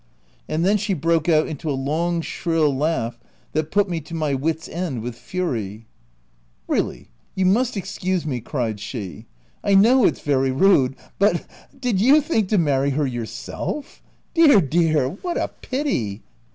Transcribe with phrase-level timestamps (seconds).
[0.49, 3.19] And then she broke out into a long shrill laugh
[3.51, 5.85] that put me to my wits' end with fury.
[6.67, 9.27] "Really, you must excuse me," cried she:"
[9.63, 13.05] I know it's very rude, but ha, ha, ha!— did you think to marry her
[13.05, 14.01] yourself?
[14.33, 16.23] Dear, dear, what a pity